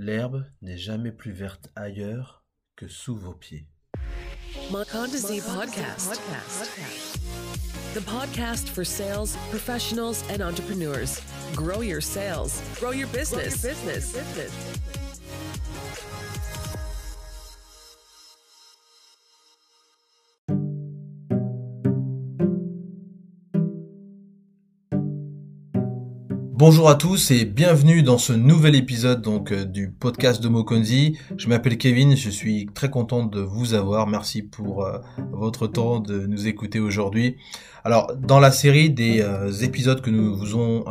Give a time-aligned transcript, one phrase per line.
[0.00, 2.44] L'herbe n'est jamais plus verte ailleurs
[2.76, 3.66] que sous vos pieds.
[4.70, 6.20] Makandazi podcast.
[7.94, 11.20] The podcast for sales professionals and entrepreneurs.
[11.56, 13.60] Grow your sales, grow your business.
[13.60, 14.14] business.
[26.58, 31.16] Bonjour à tous et bienvenue dans ce nouvel épisode donc euh, du podcast de Mokonzi.
[31.36, 34.08] Je m'appelle Kevin, je suis très content de vous avoir.
[34.08, 34.98] Merci pour euh,
[35.30, 37.36] votre temps de nous écouter aujourd'hui.
[37.84, 40.84] Alors dans la série des euh, épisodes que nous vous,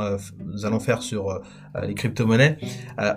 [0.45, 1.37] nous allons faire sur
[1.85, 2.59] les crypto-monnaies,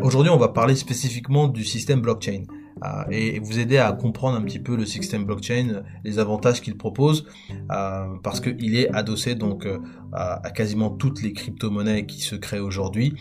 [0.00, 2.46] aujourd'hui on va parler spécifiquement du système blockchain.
[2.84, 6.76] Euh, et vous aider à comprendre un petit peu le système blockchain, les avantages qu'il
[6.76, 7.26] propose,
[7.70, 9.78] euh, parce qu'il est adossé donc euh,
[10.12, 13.14] à quasiment toutes les crypto-monnaies qui se créent aujourd'hui.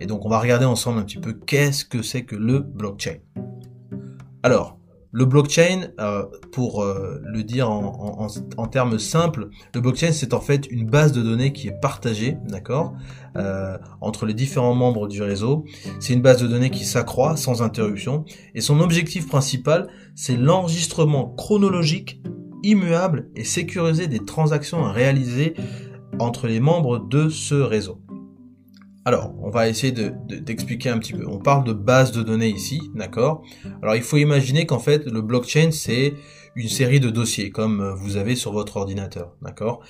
[0.00, 3.16] et donc on va regarder ensemble un petit peu qu'est-ce que c'est que le blockchain.
[4.42, 4.78] Alors,
[5.14, 10.66] le blockchain, euh, pour euh, le dire en, termes simples, le blockchain c'est en fait
[10.70, 12.94] une base de données qui est partagée, d'accord,
[13.36, 15.66] euh, entre les différents membres du réseau.
[16.00, 18.24] C'est une base de données qui s'accroît sans interruption
[18.56, 22.20] et son objectif principal c'est l'enregistrement chronologique,
[22.64, 25.54] immuable et sécurisé des transactions à réaliser
[26.18, 28.03] entre les membres de ce réseau.
[29.06, 31.26] Alors, on va essayer d'expliquer un petit peu.
[31.28, 33.42] On parle de base de données ici, d'accord?
[33.82, 36.14] Alors, il faut imaginer qu'en fait, le blockchain, c'est
[36.56, 39.84] une série de dossiers, comme euh, vous avez sur votre ordinateur, d'accord?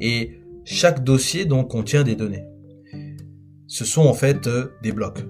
[0.00, 2.44] Et chaque dossier, donc, contient des données.
[3.66, 5.24] Ce sont en fait euh, des blocs.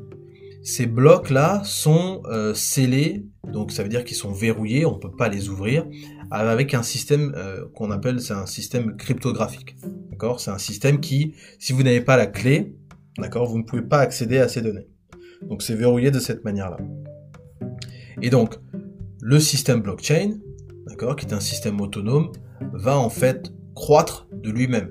[0.63, 5.15] Ces blocs-là sont euh, scellés, donc ça veut dire qu'ils sont verrouillés, on ne peut
[5.17, 5.87] pas les ouvrir,
[6.33, 7.35] avec un système
[7.75, 9.75] qu'on appelle, c'est un système cryptographique.
[10.11, 10.39] D'accord?
[10.39, 12.75] C'est un système qui, si vous n'avez pas la clé,
[13.19, 13.47] D'accord?
[13.49, 14.89] Vous ne pouvez pas accéder à ces données.
[15.43, 16.79] Donc c'est verrouillé de cette manière-là.
[18.23, 18.57] Et donc,
[19.23, 20.35] le système blockchain,
[20.87, 22.33] d'accord, qui est un système autonome,
[22.73, 24.91] va en fait croître de lui-même.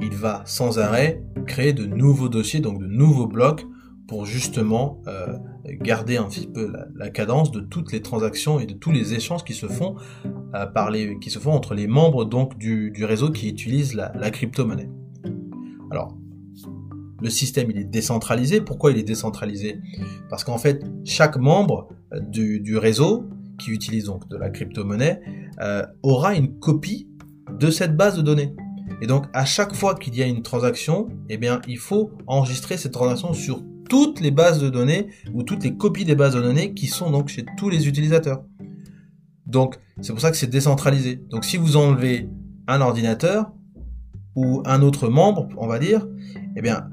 [0.00, 3.64] Il va sans arrêt créer de nouveaux dossiers, donc de nouveaux blocs,
[4.08, 5.36] pour justement euh,
[5.80, 9.44] garder un petit peu la, cadence de toutes les transactions et de tous les échanges
[9.44, 9.94] qui se font
[10.54, 14.10] euh, par les, qui se font entre les membres donc du, réseau qui utilisent la,
[14.16, 14.90] la crypto-monnaie.
[15.92, 16.16] Alors,
[17.20, 18.60] le système il est décentralisé.
[18.60, 19.80] Pourquoi il est décentralisé?
[20.28, 25.20] Parce qu'en fait, chaque membre euh, du, réseau qui utilise donc de la crypto-monnaie
[25.60, 27.08] euh, aura une copie
[27.58, 28.54] de cette base de données.
[29.02, 32.76] Et donc à chaque fois qu'il y a une transaction, eh bien il faut enregistrer
[32.76, 36.40] cette transaction sur toutes les bases de données ou toutes les copies des bases de
[36.40, 38.44] données qui sont donc chez tous les utilisateurs.
[39.46, 41.16] Donc c'est pour ça que c'est décentralisé.
[41.28, 42.28] Donc si vous enlevez
[42.66, 43.52] un ordinateur
[44.36, 46.06] ou un autre membre, on va dire,
[46.56, 46.88] eh bien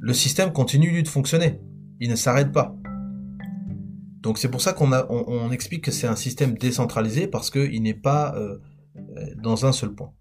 [0.00, 1.60] le système continue de fonctionner.
[2.00, 2.74] Il ne s'arrête pas.
[4.22, 7.94] Donc c'est pour ça qu'on on, explique que c'est un système décentralisé parce qu'il n'est
[7.94, 8.58] pas euh,
[9.16, 10.12] euh, dans un seul point.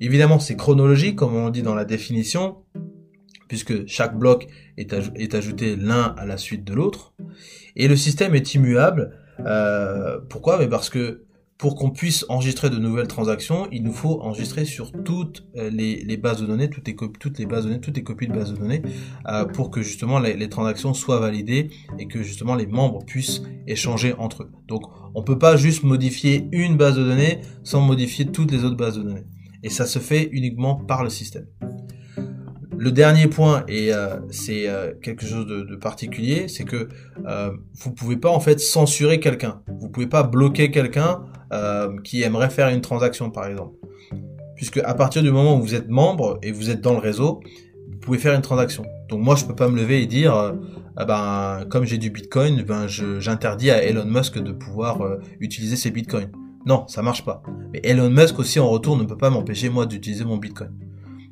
[0.00, 2.58] Évidemment, c'est chronologique, comme on dit dans la définition,
[3.48, 7.14] puisque chaque bloc est, ajouté l'un à la suite de l'autre.
[7.76, 9.18] Et le système est immuable.
[9.40, 10.66] Euh, pourquoi?
[10.68, 11.24] Parce que
[11.62, 16.16] pour qu'on puisse enregistrer de nouvelles transactions, il nous faut enregistrer sur toutes euh, les,
[16.16, 18.52] bases de données, toutes les, toutes les bases de données, toutes les copies de bases
[18.52, 18.82] de données,
[19.28, 24.12] euh, pour que justement les, transactions soient validées et que justement les membres puissent échanger
[24.18, 24.50] entre eux.
[24.66, 24.82] Donc
[25.14, 28.96] on peut pas juste modifier une base de données sans modifier toutes les autres bases
[28.98, 29.26] de données.
[29.62, 31.46] Et ça se fait uniquement par le système.
[32.76, 34.66] Le dernier point, et euh, c'est
[35.00, 36.88] quelque chose de, de particulier, c'est que
[37.74, 39.62] vous pouvez pas en fait censurer quelqu'un.
[39.78, 43.76] Vous pouvez pas bloquer quelqu'un euh, qui aimerait faire une transaction par exemple.
[44.56, 47.40] Puisque à partir du moment où vous êtes membre et vous êtes dans le réseau,
[47.90, 48.84] vous pouvez faire une transaction.
[49.08, 50.52] Donc moi je peux pas me lever et dire euh,
[50.96, 55.76] ah ben comme j'ai du Bitcoin, ben j'interdis à Elon Musk de pouvoir euh, utiliser
[55.76, 56.30] ses Bitcoins.
[56.64, 57.42] Non, ça marche pas.
[57.72, 60.70] Mais Elon Musk aussi en retour ne peut pas m'empêcher moi d'utiliser mon Bitcoin.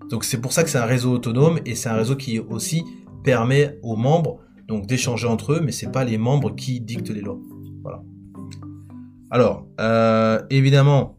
[0.09, 2.85] Donc c'est pour ça que c'est un réseau autonome et c'est un réseau qui aussi
[3.23, 7.21] permet aux membres donc d'échanger entre eux, mais c'est pas les membres qui dictent les
[7.21, 7.39] lois.
[7.83, 8.03] Voilà.
[9.31, 11.17] Alors, euh, évidemment,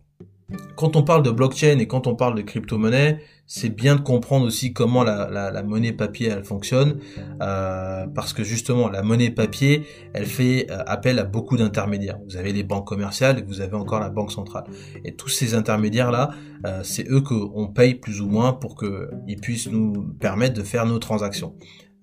[0.75, 4.46] quand on parle de blockchain et quand on parle de crypto-monnaie, c'est bien de comprendre
[4.46, 7.00] aussi comment la, monnaie papier elle fonctionne,
[7.42, 12.18] euh, parce que justement la monnaie papier, elle fait euh, appel à beaucoup d'intermédiaires.
[12.28, 14.66] Vous avez les banques commerciales et vous avez encore la banque centrale.
[15.06, 16.31] Et tous ces intermédiaires là,
[16.84, 21.00] c'est eux qu'on paye plus ou moins pour qu'ils puissent nous permettre de faire nos
[21.00, 21.56] transactions.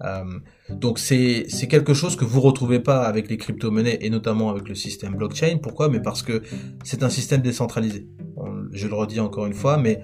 [0.04, 0.24] Euh,
[0.70, 4.74] donc c'est quelque chose que vous retrouvez pas avec les crypto-monnaies et notamment avec le
[4.74, 5.58] système blockchain.
[5.62, 5.88] Pourquoi?
[5.88, 6.42] Mais parce que
[6.84, 8.08] c'est un système décentralisé.
[8.72, 10.02] Je le redis encore une fois, mais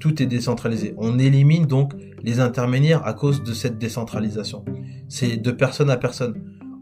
[0.00, 0.94] tout est décentralisé.
[0.98, 1.92] On élimine donc
[2.22, 4.64] les intermédiaires à cause de cette décentralisation.
[5.08, 6.34] C'est de personne à personne.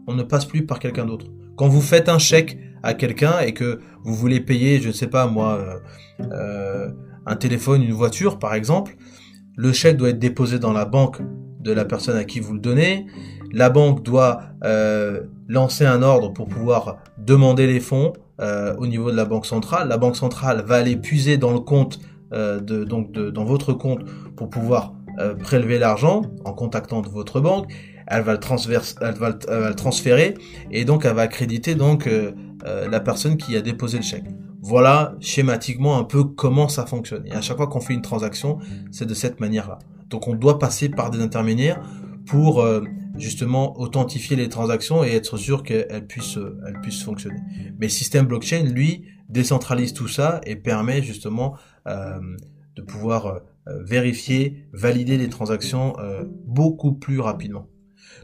[0.07, 1.27] on ne passe plus par quelqu'un d'autre.
[1.55, 5.07] Quand vous faites un chèque à quelqu'un et que vous voulez payer, je ne sais
[5.07, 5.79] pas moi, euh,
[6.31, 6.91] euh,
[7.25, 8.97] un téléphone, une voiture par exemple,
[9.55, 11.21] le chèque doit être déposé dans la banque
[11.63, 13.05] de la personne à qui vous le donnez.
[13.51, 18.13] La banque doit euh, lancer un ordre pour pouvoir demander les fonds
[18.77, 19.87] au niveau de la banque centrale.
[19.87, 21.99] La banque centrale va aller puiser dans le compte
[22.31, 24.01] donc dans votre compte
[24.35, 24.93] pour pouvoir
[25.39, 27.71] prélever l'argent en contactant votre banque
[28.07, 28.39] elle va le,
[29.01, 29.29] elle va
[29.69, 30.35] le, transférer
[30.71, 32.31] et donc elle va accréditer donc euh,
[32.65, 34.25] euh, la personne qui a déposé le chèque.
[34.61, 37.25] Voilà schématiquement un peu comment ça fonctionne.
[37.27, 38.59] Et à chaque fois qu'on fait une transaction,
[38.91, 39.79] c'est de cette manière-là.
[40.13, 41.81] Donc on doit passer par des intermédiaires
[42.27, 42.81] pour euh,
[43.17, 46.37] justement authentifier les transactions et être sûr qu'elles puissent,
[46.67, 47.39] elles puissent fonctionner.
[47.79, 55.17] Mais le système blockchain, lui, décentralise tout ça et permet justement de pouvoir vérifier, valider
[55.17, 55.95] les transactions
[56.45, 57.67] beaucoup plus rapidement.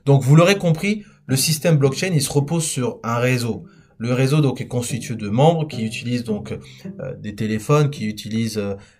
[0.05, 3.65] Donc vous l'aurez compris, le système blockchain, il se repose sur un réseau.
[4.01, 8.57] Le réseau donc est constitué de membres qui utilisent donc euh, des téléphones, qui utilisent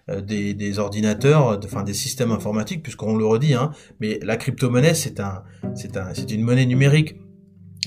[0.10, 3.54] euh, des, ordinateurs, enfin des systèmes informatiques, puisqu'on le redit.
[3.54, 5.44] Hein, mais la crypto-monnaie c'est un,
[5.74, 7.16] c'est un, c'est une monnaie numérique.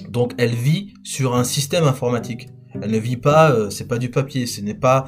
[0.09, 2.49] Donc elle vit sur un système informatique.
[2.81, 5.05] Elle ne vit pas, euh, c'est pas du papier, ce n'est pas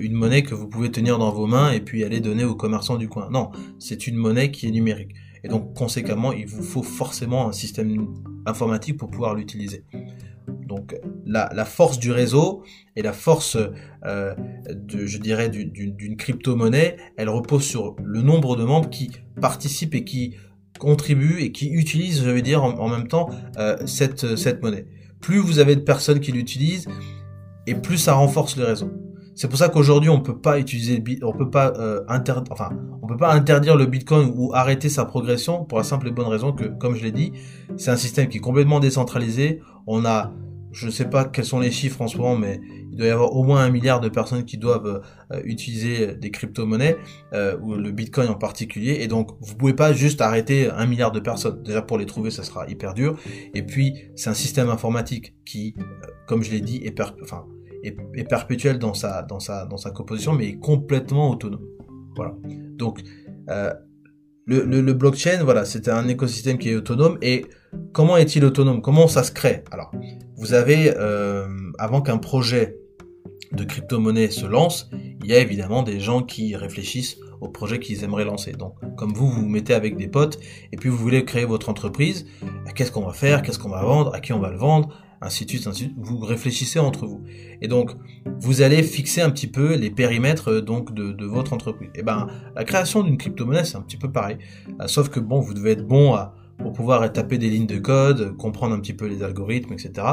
[0.00, 2.96] une monnaie que vous pouvez tenir dans vos mains et puis aller donner aux commerçants
[2.96, 3.28] du coin.
[3.30, 5.12] Non, c'est une monnaie qui est numérique.
[5.44, 8.06] Et donc, conséquemment, il vous faut forcément un système
[8.46, 9.84] informatique pour pouvoir l'utiliser.
[10.48, 10.96] Donc,
[11.26, 12.62] la, force du réseau
[12.96, 13.56] et la force,
[14.04, 14.34] euh,
[14.88, 19.10] je dirais, d'une crypto-monnaie, elle repose sur le nombre de membres qui
[19.40, 20.36] participent et qui
[20.78, 23.28] contribuent et qui utilisent, je veux dire, en, même temps,
[23.58, 24.86] euh, cette, monnaie.
[25.20, 26.88] Plus vous avez de personnes qui l'utilisent,
[27.66, 28.90] et plus ça renforce le réseau.
[29.34, 32.02] C'est pour ça qu'aujourd'hui on peut pas utiliser on peut pas euh,
[32.50, 32.68] enfin,
[33.02, 36.26] on peut pas interdire le Bitcoin ou arrêter sa progression pour la simple et bonne
[36.26, 37.32] raison que, comme je l'ai dit,
[37.76, 39.60] c'est un système qui est complètement décentralisé.
[39.86, 40.32] On a,
[40.72, 42.60] je ne sais pas quels sont les chiffres en ce moment, mais
[42.92, 45.02] il doit y avoir au moins un milliard de personnes qui doivent
[45.32, 46.98] euh, utiliser des crypto-monnaies
[47.32, 48.98] euh, ou le Bitcoin en particulier.
[49.00, 51.62] Et donc vous pouvez pas juste arrêter un milliard de personnes.
[51.62, 53.18] Déjà pour les trouver, ça sera hyper dur.
[53.54, 55.82] Et puis c'est un système informatique qui, euh,
[56.26, 59.26] comme je l'ai dit, est perpétuel dans sa,
[59.94, 61.66] composition, mais est complètement autonome.
[62.14, 62.34] Voilà.
[62.76, 63.00] Donc,
[63.48, 63.72] euh,
[64.46, 67.18] le, blockchain, voilà, c'est un écosystème qui est autonome.
[67.22, 67.46] Et
[67.92, 68.82] comment est-il autonome?
[68.82, 69.64] Comment ça se crée?
[69.70, 69.92] Alors,
[70.36, 71.46] vous avez, euh,
[71.78, 72.76] avant qu'un projet
[73.52, 74.90] de crypto-monnaie se lance,
[75.22, 78.52] il y a évidemment des gens qui réfléchissent au projet qu'ils aimeraient lancer.
[78.52, 80.38] Donc, comme vous, vous vous mettez avec des potes
[80.72, 82.26] et puis vous voulez créer votre entreprise,
[82.74, 85.46] qu'est-ce qu'on va faire, qu'est-ce qu'on va vendre, à qui on va le vendre, ainsi
[85.46, 85.94] de de.
[85.96, 87.22] Vous réfléchissez entre vous.
[87.60, 87.92] Et donc,
[88.40, 91.90] vous allez fixer un petit peu les périmètres euh, donc de, votre entreprise.
[91.94, 94.38] Et ben, la création d'une crypto-monnaie, c'est un petit peu pareil.
[94.80, 96.18] Euh, sauf que bon, vous devez être bon
[96.58, 100.06] pour pouvoir taper des lignes de code, comprendre un petit peu les algorithmes, etc.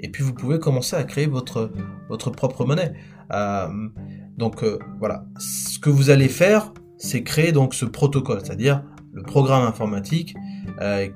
[0.00, 1.70] Et puis vous pouvez commencer à créer votre
[2.08, 2.94] votre propre monnaie.
[3.32, 3.68] Euh,
[4.36, 4.64] donc
[4.98, 10.34] voilà, ce que vous allez faire, c'est créer donc ce protocole, c'est-à-dire le programme informatique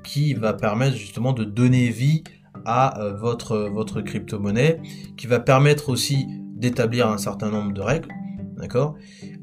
[0.03, 2.23] qui va permettre justement de donner vie
[2.69, 4.79] à euh, votre, votre crypto-monnaie,
[5.17, 8.09] qui va permettre aussi d'établir un certain nombre de règles.
[8.57, 8.95] D'accord?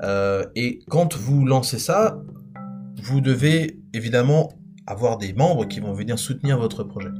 [0.02, 2.22] Euh, Et quand vous lancez ça,
[3.02, 4.52] vous devez évidemment
[4.86, 7.10] avoir des membres qui vont venir soutenir votre projet.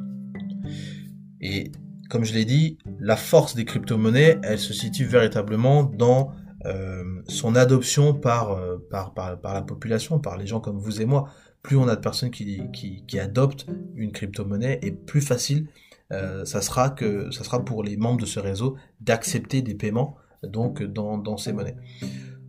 [1.41, 1.73] Et
[2.09, 6.31] comme je l'ai dit, la force des crypto-monnaies, elle se situe véritablement dans
[6.67, 8.57] euh, son adoption par,
[8.91, 11.31] par, par, la population, par les gens comme vous et moi.
[11.63, 15.67] Plus on a de personnes qui, qui, qui adoptent une crypto-monnaie, et plus facile
[16.13, 20.17] euh, ça sera que ça sera pour les membres de ce réseau d'accepter des paiements
[20.43, 21.77] donc dans, dans ces monnaies.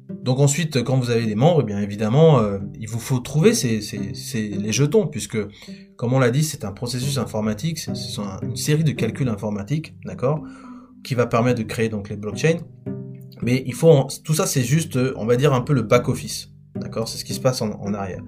[0.10, 3.54] Donc ensuite, quand vous avez des membres, eh bien évidemment, euh, il vous faut trouver
[3.54, 5.38] ces, ces, ces, les jetons, puisque,
[5.98, 7.92] comme on l'a dit, c'est un processus informatique, c'est
[8.42, 10.44] une série de calculs informatiques, d'accord,
[11.04, 12.60] qui va permettre de créer donc les blockchains.
[13.42, 16.52] Mais il faut, tout ça, c'est juste, on va dire un peu le back office,
[16.76, 18.24] d'accord, c'est ce qui se passe en, en, arrière.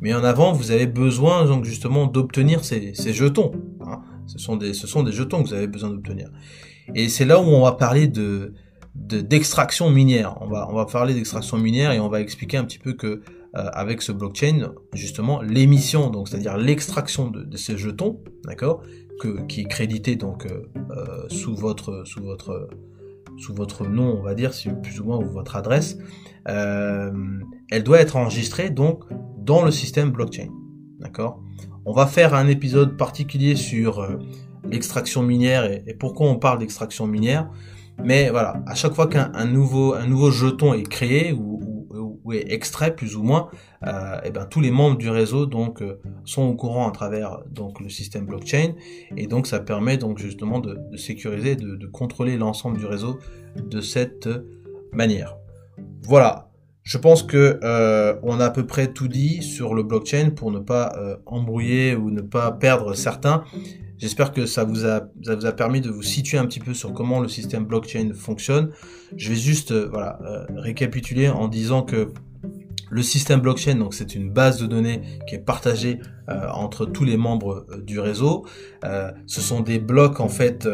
[0.00, 3.52] Mais en avant, vous avez besoin donc justement d'obtenir ces, ces jetons.
[3.86, 4.00] Hein.
[4.30, 4.72] Ce sont des,
[5.12, 6.30] jetons que vous avez besoin d'obtenir.
[6.94, 8.54] Et c'est là où on va parler de
[8.94, 10.36] d'extraction minière.
[10.40, 13.22] On va parler d'extraction minière et on va expliquer un petit peu que
[13.56, 18.82] euh, avec ce blockchain, justement, l'émission, donc c'est-à-dire l'extraction de, ces jetons, d'accord,
[19.48, 22.04] qui est crédité donc euh, euh, sous votre
[23.88, 25.98] nom, on va dire, plus ou moins ou votre adresse,
[26.46, 29.02] elle doit être enregistrée donc
[29.38, 30.50] dans le système blockchain,
[31.00, 31.42] d'accord.
[31.86, 34.18] On va faire un épisode particulier sur euh,
[34.64, 37.50] l'extraction minière et, pourquoi on parle d'extraction minière.
[38.02, 41.58] Mais voilà, à chaque fois qu'un nouveau, jeton est créé ou,
[42.32, 43.48] est extrait plus ou moins,
[43.84, 47.40] euh, et ben tous les membres du réseau euh, sont au courant à travers
[47.80, 48.74] le système blockchain
[49.16, 53.18] et donc ça permet donc justement de, sécuriser, de, de contrôler l'ensemble du réseau
[53.56, 54.28] de cette
[54.92, 55.38] manière.
[56.04, 56.49] Voilà.
[56.90, 60.50] Je pense que euh, on a à peu près tout dit sur le blockchain pour
[60.50, 63.44] ne pas euh, embrouiller ou ne pas perdre certains.
[63.98, 66.74] J'espère que ça vous, a, ça vous a permis de vous situer un petit peu
[66.74, 68.72] sur comment le système blockchain fonctionne.
[69.16, 70.18] Je vais juste euh, voilà,
[70.56, 72.12] récapituler en disant que
[72.90, 77.04] le système blockchain, donc c'est une base de données qui est partagée euh, entre tous
[77.04, 78.44] les membres euh, du réseau.
[78.84, 80.68] Euh, ce sont des blocs en fait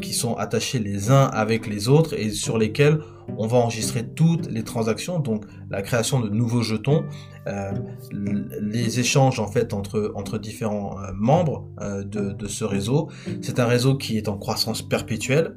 [0.00, 2.98] qui sont attachés les uns avec les autres et sur lesquels
[3.36, 7.04] on va enregistrer toutes les transactions, donc la création de nouveaux jetons,
[8.12, 11.68] les échanges en fait entre différents membres
[12.04, 13.08] de ce réseau.
[13.40, 15.56] C'est un réseau qui est en croissance perpétuelle.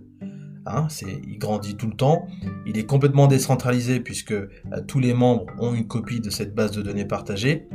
[0.68, 0.88] Hein,
[1.28, 2.28] il grandit tout le temps.
[2.66, 4.48] Il est complètement décentralisé puisque euh,
[4.88, 7.68] tous les membres ont une copie de cette base de données partagée.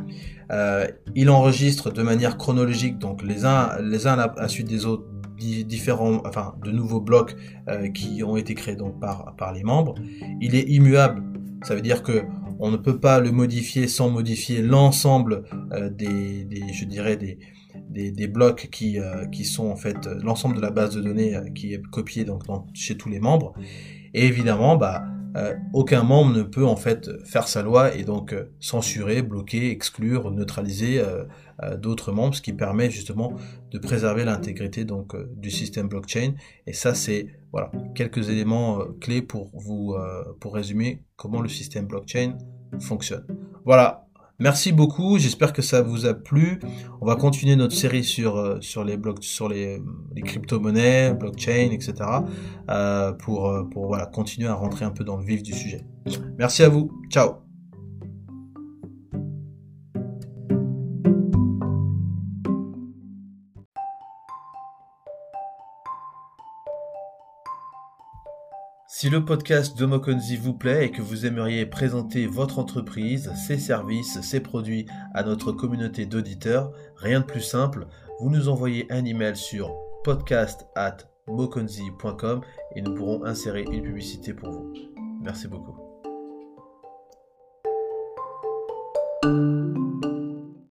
[0.50, 5.04] Euh, il enregistre de manière chronologique, donc les uns, à la suite des autres,
[5.38, 7.35] différents, enfin, de nouveaux blocs
[7.68, 9.94] euh, qui ont été créés donc par par les membres.
[10.40, 11.23] Il est immuable.
[11.62, 12.25] Ça veut dire que
[12.59, 15.44] on ne peut pas le modifier sans modifier l'ensemble
[15.92, 17.38] des, je dirais des
[17.90, 21.35] des, blocs qui, euh, qui sont en fait euh, l'ensemble de la base de données
[21.35, 22.44] euh, qui est copiée donc
[22.75, 23.52] chez tous les membres.
[24.14, 25.04] Et évidemment, bah,
[25.73, 31.00] aucun membre ne peut en fait faire sa loi et donc censurer, bloquer, exclure, neutraliser
[31.78, 33.35] d'autres membres, ce qui permet justement
[33.70, 34.85] de préserver l'intégrité
[35.37, 36.35] du système blockchain.
[36.66, 39.94] Et ça, c'est voilà quelques éléments clés pour vous
[40.40, 42.37] pour résumer comment le système blockchain
[42.80, 43.25] fonctionne.
[43.64, 44.10] Voilà,
[44.40, 46.61] Merci beaucoup, j'espère que ça vous a plu.
[47.00, 48.59] On va continuer notre série sur, euh,
[50.14, 51.94] les crypto-monnaies, blockchain, etc.
[52.70, 55.85] Euh, pour, euh, pour continuer à rentrer un peu dans le vif du sujet.
[56.38, 56.90] Merci à vous.
[57.11, 57.50] Ciao.
[68.92, 73.56] Si le podcast de Mokonzi vous plaît et que vous aimeriez présenter votre entreprise, ses
[73.56, 77.87] services, ses produits à notre communauté d'auditeurs, rien de plus simple,
[78.18, 80.97] vous nous envoyez un email sur podcast at
[81.28, 82.40] mokonzi.com
[82.75, 84.73] et nous pourrons insérer une publicité pour vous.
[85.23, 85.80] Merci beaucoup.